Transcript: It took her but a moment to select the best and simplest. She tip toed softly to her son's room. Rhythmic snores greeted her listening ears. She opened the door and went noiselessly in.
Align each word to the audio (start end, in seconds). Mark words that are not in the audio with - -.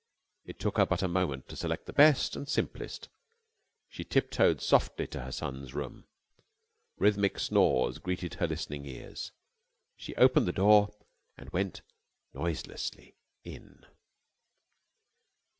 It 0.47 0.57
took 0.59 0.77
her 0.77 0.87
but 0.87 1.03
a 1.03 1.07
moment 1.07 1.47
to 1.49 1.55
select 1.55 1.85
the 1.85 1.93
best 1.93 2.35
and 2.35 2.49
simplest. 2.49 3.07
She 3.87 4.03
tip 4.03 4.31
toed 4.31 4.59
softly 4.59 5.05
to 5.05 5.21
her 5.21 5.31
son's 5.31 5.75
room. 5.75 6.05
Rhythmic 6.97 7.37
snores 7.37 7.99
greeted 7.99 8.33
her 8.39 8.47
listening 8.47 8.87
ears. 8.87 9.31
She 9.95 10.15
opened 10.15 10.47
the 10.47 10.53
door 10.53 10.91
and 11.37 11.51
went 11.51 11.83
noiselessly 12.33 13.13
in. 13.43 13.85